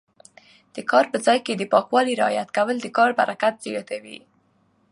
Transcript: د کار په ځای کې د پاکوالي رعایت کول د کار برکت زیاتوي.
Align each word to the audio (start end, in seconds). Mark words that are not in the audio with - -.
د 0.75 0.77
کار 0.91 1.05
په 1.11 1.17
ځای 1.25 1.39
کې 1.45 1.53
د 1.57 1.63
پاکوالي 1.73 2.13
رعایت 2.21 2.49
کول 2.57 2.75
د 2.81 2.87
کار 2.97 3.11
برکت 3.19 3.55
زیاتوي. 3.65 4.19